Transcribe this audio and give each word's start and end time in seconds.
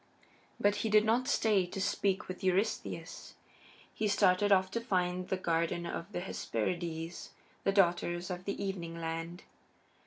But 0.59 0.77
he 0.77 0.89
did 0.89 1.05
not 1.05 1.27
stay 1.27 1.67
to 1.67 1.79
speak 1.79 2.27
with 2.27 2.43
Eurystheus. 2.43 3.35
He 3.93 4.07
started 4.07 4.51
off 4.51 4.71
to 4.71 4.81
find 4.81 5.27
the 5.27 5.37
Garden 5.37 5.85
of 5.85 6.11
the 6.11 6.21
Hesperides, 6.21 7.29
the 7.63 7.71
Daughters 7.71 8.31
of 8.31 8.45
the 8.45 8.63
Evening 8.65 8.99
Land. 8.99 9.43